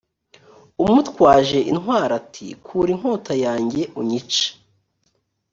[0.83, 4.45] umutwaje intwaro ati kura inkota yawe unyice